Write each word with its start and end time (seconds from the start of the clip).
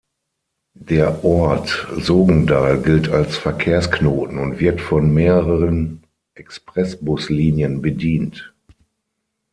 Der 0.79 1.23
Ort 1.23 1.87
Sogndal 1.95 2.81
gilt 2.81 3.09
als 3.09 3.37
Verkehrsknoten 3.37 4.39
und 4.39 4.59
wird 4.59 4.81
von 4.81 5.13
mehreren 5.13 6.01
Expressbus-Linien 6.33 7.83
bedient. 7.83 8.51